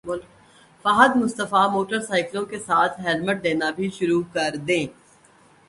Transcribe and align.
Fahad 0.85 1.15
Mustafa 1.15 1.63
motor 1.71 1.99
سائیکلوں 2.01 2.45
کے 2.45 2.59
ساتھ 2.59 2.99
ہیلمٹ 3.01 3.43
دینا 3.43 3.69
بھی 3.75 3.89
شروع 3.89 4.21
کردیں 4.33 4.85